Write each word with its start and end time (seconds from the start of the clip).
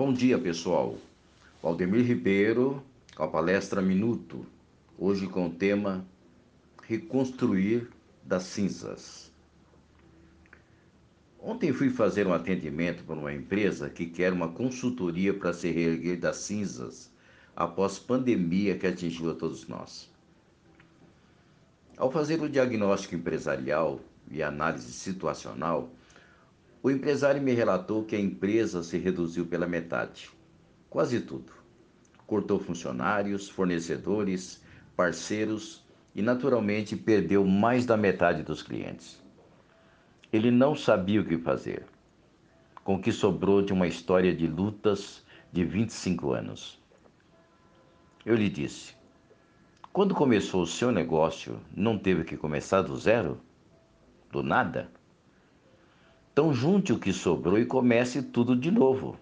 Bom 0.00 0.14
dia, 0.14 0.38
pessoal. 0.38 0.96
Valdemir 1.62 2.06
Ribeiro, 2.06 2.82
com 3.14 3.22
a 3.22 3.28
palestra 3.28 3.82
Minuto, 3.82 4.46
hoje 4.98 5.26
com 5.26 5.46
o 5.46 5.50
tema 5.50 6.06
Reconstruir 6.84 7.86
das 8.24 8.44
Cinzas. 8.44 9.30
Ontem 11.38 11.70
fui 11.74 11.90
fazer 11.90 12.26
um 12.26 12.32
atendimento 12.32 13.04
para 13.04 13.14
uma 13.14 13.34
empresa 13.34 13.90
que 13.90 14.06
quer 14.06 14.32
uma 14.32 14.48
consultoria 14.48 15.34
para 15.34 15.52
se 15.52 15.70
reerguer 15.70 16.18
das 16.18 16.38
cinzas 16.38 17.12
após 17.54 17.98
pandemia 17.98 18.78
que 18.78 18.86
atingiu 18.86 19.30
a 19.30 19.34
todos 19.34 19.68
nós. 19.68 20.10
Ao 21.98 22.10
fazer 22.10 22.40
o 22.40 22.48
diagnóstico 22.48 23.16
empresarial 23.16 24.00
e 24.30 24.42
análise 24.42 24.94
situacional, 24.94 25.90
o 26.82 26.90
empresário 26.90 27.42
me 27.42 27.52
relatou 27.52 28.04
que 28.04 28.16
a 28.16 28.20
empresa 28.20 28.82
se 28.82 28.96
reduziu 28.96 29.46
pela 29.46 29.66
metade, 29.66 30.30
quase 30.88 31.20
tudo. 31.20 31.52
Cortou 32.26 32.58
funcionários, 32.58 33.48
fornecedores, 33.48 34.62
parceiros 34.96 35.84
e, 36.14 36.22
naturalmente, 36.22 36.96
perdeu 36.96 37.44
mais 37.44 37.84
da 37.84 37.96
metade 37.96 38.42
dos 38.42 38.62
clientes. 38.62 39.22
Ele 40.32 40.50
não 40.50 40.74
sabia 40.74 41.20
o 41.20 41.24
que 41.24 41.36
fazer, 41.36 41.84
com 42.82 42.94
o 42.94 43.00
que 43.00 43.12
sobrou 43.12 43.60
de 43.60 43.72
uma 43.72 43.86
história 43.86 44.34
de 44.34 44.46
lutas 44.46 45.24
de 45.52 45.64
25 45.64 46.32
anos. 46.32 46.80
Eu 48.24 48.36
lhe 48.36 48.48
disse: 48.48 48.94
quando 49.92 50.14
começou 50.14 50.62
o 50.62 50.66
seu 50.66 50.92
negócio, 50.92 51.60
não 51.74 51.98
teve 51.98 52.22
que 52.22 52.36
começar 52.36 52.80
do 52.82 52.96
zero? 52.96 53.40
Do 54.30 54.40
nada? 54.40 54.88
Então 56.40 56.54
junte 56.54 56.90
o 56.90 56.98
que 56.98 57.12
sobrou 57.12 57.58
e 57.58 57.66
comece 57.66 58.22
tudo 58.22 58.56
de 58.56 58.70
novo. 58.70 59.18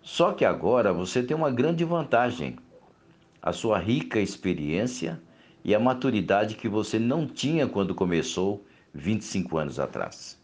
Só 0.00 0.30
que 0.32 0.44
agora 0.44 0.92
você 0.92 1.24
tem 1.24 1.36
uma 1.36 1.50
grande 1.50 1.84
vantagem: 1.84 2.56
a 3.42 3.52
sua 3.52 3.80
rica 3.80 4.20
experiência 4.20 5.20
e 5.64 5.74
a 5.74 5.80
maturidade 5.80 6.54
que 6.54 6.68
você 6.68 7.00
não 7.00 7.26
tinha 7.26 7.66
quando 7.66 7.96
começou 7.96 8.64
25 8.94 9.58
anos 9.58 9.80
atrás. 9.80 10.40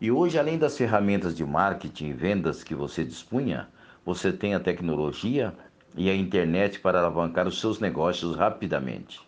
E 0.00 0.10
hoje, 0.10 0.38
além 0.38 0.56
das 0.56 0.78
ferramentas 0.78 1.36
de 1.36 1.44
marketing 1.44 2.06
e 2.06 2.12
vendas 2.14 2.64
que 2.64 2.74
você 2.74 3.04
dispunha, 3.04 3.68
você 4.02 4.32
tem 4.32 4.54
a 4.54 4.60
tecnologia 4.60 5.54
e 5.94 6.08
a 6.08 6.16
internet 6.16 6.80
para 6.80 7.00
alavancar 7.00 7.46
os 7.46 7.60
seus 7.60 7.80
negócios 7.80 8.34
rapidamente. 8.34 9.25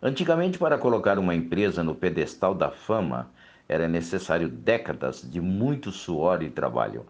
Antigamente, 0.00 0.58
para 0.58 0.78
colocar 0.78 1.18
uma 1.18 1.34
empresa 1.34 1.82
no 1.82 1.92
pedestal 1.92 2.54
da 2.54 2.70
fama, 2.70 3.28
era 3.68 3.88
necessário 3.88 4.48
décadas 4.48 5.28
de 5.28 5.40
muito 5.40 5.90
suor 5.90 6.40
e 6.40 6.48
trabalho. 6.48 7.04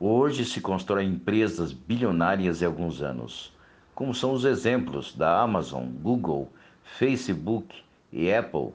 Hoje 0.00 0.44
se 0.44 0.60
constroem 0.60 1.10
empresas 1.10 1.72
bilionárias 1.72 2.60
em 2.60 2.64
alguns 2.64 3.00
anos, 3.02 3.56
como 3.94 4.12
são 4.12 4.32
os 4.32 4.44
exemplos 4.44 5.14
da 5.14 5.40
Amazon, 5.40 5.84
Google, 5.86 6.50
Facebook 6.82 7.72
e 8.12 8.32
Apple. 8.34 8.70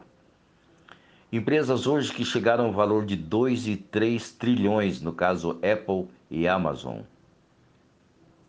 Empresas 1.30 1.86
hoje 1.86 2.14
que 2.14 2.23
chegaram 2.23 2.67
ao 2.67 2.72
valor 2.72 3.06
de 3.06 3.17
2 3.17 3.67
e 3.67 3.75
3 3.75 4.31
trilhões, 4.31 5.02
no 5.02 5.12
caso 5.12 5.59
Apple 5.62 6.08
e 6.31 6.47
Amazon. 6.47 7.00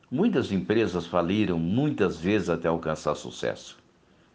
Muitas 0.09 0.53
empresas 0.53 1.05
faliram 1.05 1.59
muitas 1.59 2.17
vezes 2.17 2.49
até 2.49 2.69
alcançar 2.69 3.17
sucesso. 3.17 3.77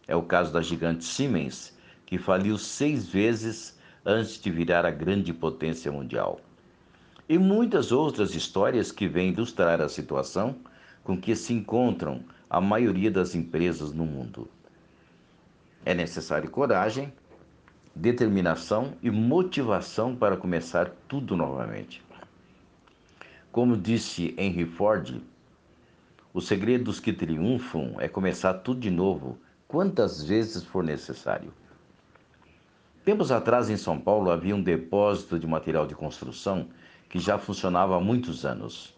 É 0.07 0.15
o 0.15 0.23
caso 0.23 0.51
da 0.51 0.61
gigante 0.61 1.05
Siemens, 1.05 1.77
que 2.05 2.17
faliu 2.17 2.57
seis 2.57 3.07
vezes 3.07 3.77
antes 4.05 4.39
de 4.39 4.51
virar 4.51 4.85
a 4.85 4.91
grande 4.91 5.33
potência 5.33 5.91
mundial. 5.91 6.39
E 7.27 7.37
muitas 7.37 7.91
outras 7.91 8.35
histórias 8.35 8.91
que 8.91 9.07
vêm 9.07 9.29
ilustrar 9.29 9.79
a 9.79 9.87
situação 9.87 10.55
com 11.03 11.19
que 11.19 11.35
se 11.35 11.53
encontram 11.53 12.23
a 12.49 12.59
maioria 12.59 13.09
das 13.09 13.33
empresas 13.33 13.93
no 13.93 14.05
mundo. 14.05 14.49
É 15.85 15.93
necessário 15.93 16.49
coragem, 16.49 17.11
determinação 17.95 18.93
e 19.01 19.09
motivação 19.09 20.15
para 20.15 20.37
começar 20.37 20.91
tudo 21.07 21.35
novamente. 21.35 22.03
Como 23.51 23.77
disse 23.77 24.33
Henry 24.37 24.65
Ford, 24.65 25.21
o 26.33 26.41
segredo 26.41 26.85
dos 26.85 26.99
que 26.99 27.13
triunfam 27.13 27.95
é 27.99 28.07
começar 28.07 28.53
tudo 28.55 28.79
de 28.79 28.89
novo 28.89 29.37
quantas 29.73 30.23
vezes 30.23 30.63
for 30.63 30.83
necessário. 30.83 31.51
Tempos 33.03 33.31
atrás, 33.31 33.71
em 33.71 33.75
São 33.75 33.99
Paulo, 33.99 34.29
havia 34.29 34.55
um 34.55 34.61
depósito 34.61 35.39
de 35.39 35.47
material 35.47 35.87
de 35.87 35.95
construção 35.95 36.67
que 37.09 37.17
já 37.17 37.39
funcionava 37.39 37.97
há 37.97 37.99
muitos 37.99 38.45
anos. 38.45 38.95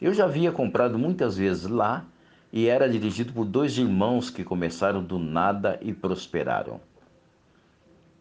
Eu 0.00 0.14
já 0.14 0.26
havia 0.26 0.52
comprado 0.52 0.96
muitas 0.96 1.36
vezes 1.36 1.66
lá 1.66 2.04
e 2.52 2.68
era 2.68 2.88
dirigido 2.88 3.32
por 3.32 3.44
dois 3.44 3.76
irmãos 3.78 4.30
que 4.30 4.44
começaram 4.44 5.02
do 5.02 5.18
nada 5.18 5.76
e 5.82 5.92
prosperaram. 5.92 6.80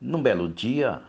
Num 0.02 0.24
belo 0.24 0.50
dia, 0.50 1.04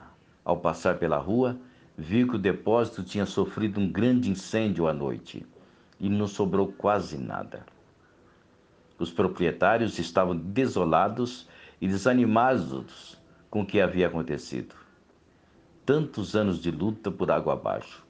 ao 0.45 0.59
passar 0.59 0.99
pela 0.99 1.17
rua, 1.17 1.57
vi 1.97 2.29
que 2.29 2.37
o 2.37 2.39
depósito 2.39 3.03
tinha 3.03 3.25
sofrido 3.25 3.81
um 3.81 3.91
grande 3.91 4.31
incêndio 4.31 4.87
à 4.87 4.93
noite 4.93 5.47
e 5.99 6.11
não 6.11 6.29
sobrou 6.29 6.71
quase 6.71 7.17
nada. 7.17 7.65
Os 8.99 9.11
proprietários 9.11 9.99
estavam 9.99 10.37
desolados 10.37 11.47
e 11.81 11.87
desanimados 11.87 13.19
com 13.51 13.63
o 13.63 13.67
que 13.67 13.81
havia 13.81 14.07
acontecido. 14.07 14.75
Tantos 15.85 16.35
anos 16.35 16.61
de 16.61 16.71
luta 16.71 17.11
por 17.11 17.31
água 17.31 17.53
abaixo. 17.53 18.05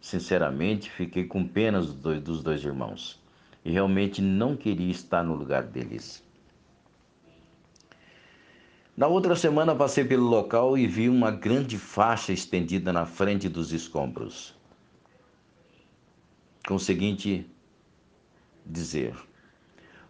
Sinceramente, 0.00 0.90
fiquei 0.90 1.24
com 1.24 1.46
pena 1.46 1.80
dos 1.80 2.42
dois, 2.42 2.64
irmãos 2.64 3.22
e 3.64 3.70
realmente 3.70 4.20
não 4.20 4.56
queria 4.56 4.90
estar 4.90 5.22
no 5.22 5.34
lugar 5.34 5.62
deles. 5.64 6.22
Na 8.96 9.06
outra 9.06 9.34
semana, 9.34 9.74
passei 9.74 10.04
pelo 10.04 10.26
local 10.26 10.76
e 10.76 10.86
vi 10.86 11.08
uma 11.08 11.30
grande 11.30 11.78
faixa 11.78 12.32
estendida 12.32 12.92
na 12.92 13.06
frente 13.06 13.48
dos 13.48 13.72
escombros. 13.72 14.54
Com 16.66 16.74
o 16.74 16.80
seguinte 16.80 17.46
dizer: 18.66 19.14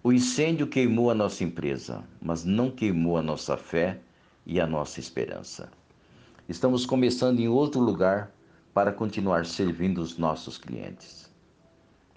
o 0.04 0.12
incêndio 0.12 0.66
queimou 0.66 1.10
a 1.12 1.14
nossa 1.14 1.44
empresa, 1.44 2.02
mas 2.20 2.44
não 2.44 2.72
queimou 2.72 3.16
a 3.16 3.22
nossa 3.22 3.56
fé 3.56 4.00
e 4.44 4.60
a 4.60 4.66
nossa 4.66 4.98
esperança. 4.98 5.70
Estamos 6.48 6.84
começando 6.84 7.38
em 7.38 7.46
outro 7.46 7.80
lugar 7.80 8.32
para 8.74 8.90
continuar 8.90 9.46
servindo 9.46 9.98
os 9.98 10.18
nossos 10.18 10.58
clientes. 10.58 11.30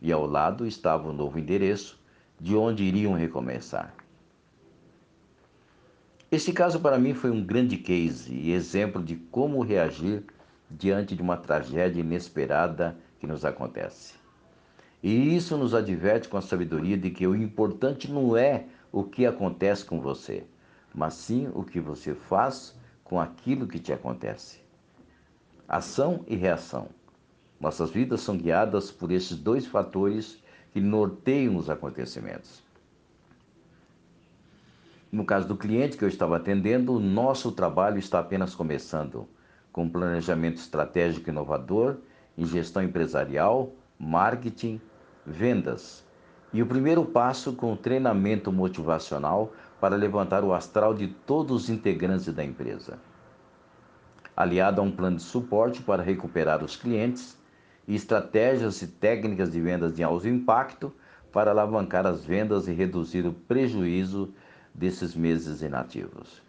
E 0.02 0.12
ao 0.12 0.26
lado 0.26 0.66
estava 0.66 1.08
o 1.08 1.14
novo 1.14 1.38
endereço 1.38 2.00
de 2.42 2.56
onde 2.56 2.84
iriam 2.84 3.14
recomeçar. 3.14 3.94
Esse 6.32 6.52
caso 6.52 6.80
para 6.80 6.98
mim 6.98 7.14
foi 7.14 7.30
um 7.30 7.46
grande 7.46 7.78
case 7.78 8.34
e 8.34 8.52
exemplo 8.52 9.04
de 9.04 9.16
como 9.16 9.62
reagir 9.62 10.24
diante 10.72 11.16
de 11.16 11.22
uma 11.22 11.38
tragédia 11.38 12.02
inesperada 12.02 12.98
que 13.20 13.28
nos 13.28 13.46
acontece. 13.46 14.25
E 15.06 15.36
isso 15.36 15.56
nos 15.56 15.76
adverte 15.76 16.28
com 16.28 16.36
a 16.36 16.42
sabedoria 16.42 16.98
de 16.98 17.12
que 17.12 17.28
o 17.28 17.36
importante 17.36 18.12
não 18.12 18.36
é 18.36 18.66
o 18.92 19.04
que 19.04 19.24
acontece 19.24 19.86
com 19.86 20.02
você, 20.02 20.44
mas 20.96 21.14
sim 21.14 21.48
o 21.54 21.64
que 21.64 21.80
você 21.80 22.16
faz 22.16 22.76
com 23.04 23.22
aquilo 23.22 23.68
que 23.68 23.78
te 23.78 23.94
acontece. 23.94 24.62
Ação 25.70 26.26
e 26.28 26.36
reação. 26.36 26.88
Nossas 27.62 27.92
vidas 27.92 28.22
são 28.22 28.36
guiadas 28.36 28.90
por 28.90 29.12
esses 29.12 29.38
dois 29.38 29.68
fatores 29.68 30.42
que 30.74 30.82
norteiam 30.82 31.56
os 31.56 31.70
acontecimentos. 31.70 32.64
No 35.12 35.24
caso 35.24 35.48
do 35.48 35.56
cliente 35.56 35.98
que 35.98 36.04
eu 36.04 36.10
estava 36.10 36.38
atendendo, 36.38 36.94
o 36.94 37.00
nosso 37.00 37.52
trabalho 37.52 38.00
está 38.00 38.18
apenas 38.18 38.56
começando, 38.56 39.28
com 39.72 39.88
planejamento 39.88 40.58
estratégico 40.58 41.30
inovador 41.30 41.98
em 42.36 42.44
gestão 42.48 42.82
empresarial, 42.82 43.72
marketing, 44.00 44.82
vendas. 45.26 46.04
E 46.54 46.62
o 46.62 46.66
primeiro 46.66 47.04
passo 47.04 47.54
com 47.54 47.74
o 47.74 47.78
treinamento 47.78 48.52
motivacional 48.52 49.54
para 49.80 49.96
levantar 49.96 50.44
o 50.44 50.54
astral 50.54 50.94
de 50.94 51.08
todos 51.08 51.64
os 51.64 51.70
integrantes 51.70 52.34
da 52.34 52.44
empresa. 52.44 52.98
Aliado 54.36 54.82
a 54.82 54.84
um 54.84 54.92
plano 54.92 55.18
de 55.18 55.24
suporte 55.24 55.82
para 55.82 56.04
recuperar 56.04 56.64
os 56.64 56.76
clientes 56.76 57.38
e 57.88 57.96
estratégias 57.96 58.82
e 58.82 58.88
técnicas 58.88 59.52
de 59.52 59.62
vendas 59.62 59.96
de 59.96 60.04
alto 60.04 60.28
impacto 60.28 60.94
para 61.32 61.52
alavancar 61.52 62.06
as 62.06 62.24
vendas 62.24 62.68
e 62.68 62.74
reduzir 62.74 63.26
o 63.26 63.34
prejuízo 63.34 64.34
desses 64.74 65.16
meses 65.16 65.62
inativos. 65.62 66.42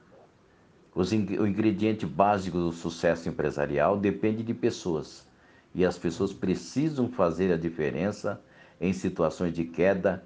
O 0.95 1.03
ingrediente 1.47 2.07
básico 2.07 2.57
do 2.57 2.73
sucesso 2.73 3.29
empresarial 3.29 3.99
depende 3.99 4.43
de 4.43 4.55
pessoas, 4.55 5.27
e 5.75 5.85
as 5.85 5.99
pessoas 5.99 6.33
precisam 6.33 7.09
fazer 7.09 7.53
a 7.53 7.57
diferença 7.57 8.41
em 8.81 8.93
situações 8.93 9.53
de 9.53 9.65
queda 9.65 10.25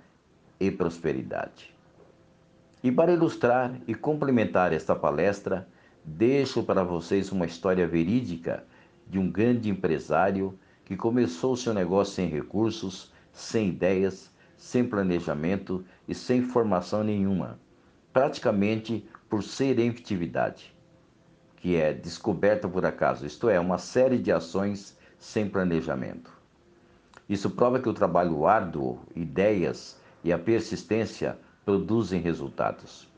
e 0.59 0.71
prosperidade. 0.71 1.75
E 2.83 2.91
para 2.91 3.13
ilustrar 3.13 3.79
e 3.87 3.95
complementar 3.95 4.73
esta 4.73 4.95
palestra, 4.95 5.69
deixo 6.05 6.63
para 6.63 6.83
vocês 6.83 7.31
uma 7.31 7.47
história 7.47 7.87
verídica 7.87 8.65
de 9.07 9.19
um 9.19 9.31
grande 9.31 9.69
empresário 9.69 10.59
que 10.85 10.97
começou 10.97 11.57
seu 11.57 11.75
negócio 11.75 12.15
sem 12.15 12.29
recursos, 12.29 13.13
sem 13.33 13.69
ideias, 13.69 14.31
sem 14.57 14.85
planejamento 14.85 15.85
e 16.09 16.15
sem 16.15 16.43
formação 16.43 17.05
nenhuma, 17.05 17.59
praticamente 18.13 19.07
por 19.29 19.43
serendipidade, 19.43 20.75
que 21.57 21.77
é 21.77 21.93
descoberta 21.93 22.69
por 22.69 22.85
acaso, 22.85 23.27
isto 23.27 23.49
é, 23.49 23.61
uma 23.61 23.79
série 23.79 24.19
de 24.19 24.33
ações 24.33 24.99
sem 25.19 25.49
planejamento. 25.49 26.40
Isso 27.31 27.49
prova 27.49 27.79
que 27.79 27.89
o 27.89 27.95
trabalho 27.95 28.45
árduo, 28.45 28.99
ideias 29.15 29.97
e 30.25 30.33
a 30.33 30.39
persistência 30.39 31.39
produzem 31.65 32.21
resultados. 32.21 33.09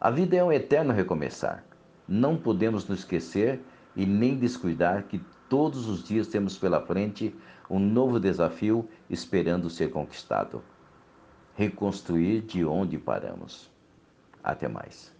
A 0.00 0.10
vida 0.10 0.34
é 0.34 0.42
um 0.42 0.50
eterno 0.50 0.92
recomeçar. 0.92 1.64
Não 2.08 2.36
podemos 2.36 2.88
nos 2.88 2.98
esquecer 2.98 3.60
e 3.94 4.04
nem 4.04 4.36
descuidar 4.36 5.04
que 5.04 5.20
todos 5.48 5.86
os 5.86 6.02
dias 6.02 6.26
temos 6.26 6.58
pela 6.58 6.84
frente 6.84 7.32
um 7.70 7.78
novo 7.78 8.18
desafio 8.18 8.88
esperando 9.08 9.70
ser 9.70 9.92
conquistado. 9.92 10.60
Reconstruir 11.54 12.40
de 12.40 12.64
onde 12.64 12.98
paramos. 12.98 13.70
Até 14.42 14.66
mais. 14.66 15.14